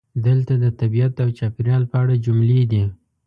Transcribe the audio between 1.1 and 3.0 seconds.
او چاپیریال" په اړه جملې دي: